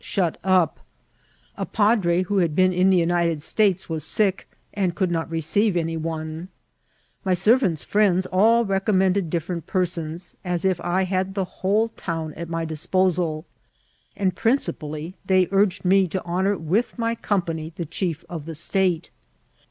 [0.01, 0.79] ■hut up;
[1.57, 5.75] a padre who had been in the United States was sick, and coold not receiye
[5.75, 6.47] any one;
[7.23, 12.49] my serrant's firiends all recommended different persons, as if I had the whole town at
[12.49, 13.45] my disposal;
[14.17, 19.11] and principally they urged me to honour with my company the chief of the state.